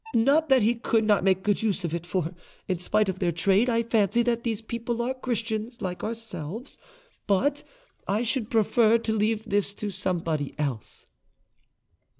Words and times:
Not 0.15 0.49
that 0.49 0.63
he 0.63 0.73
could 0.73 1.03
not 1.05 1.23
make 1.23 1.43
good 1.43 1.61
use 1.61 1.83
of 1.85 1.93
it; 1.93 2.07
for, 2.07 2.33
in 2.67 2.79
spite 2.79 3.07
of 3.07 3.19
their 3.19 3.31
trade, 3.31 3.69
I 3.69 3.83
fancy 3.83 4.23
that 4.23 4.41
these 4.41 4.63
people 4.63 4.99
are 5.03 5.13
Christians 5.13 5.79
like 5.79 6.03
ourselves. 6.03 6.79
But 7.27 7.63
I 8.07 8.23
should 8.23 8.49
prefer 8.49 8.97
to 8.97 9.13
leave 9.13 9.43
this 9.47 9.75
to 9.75 9.91
somebody 9.91 10.55
else." 10.57 11.05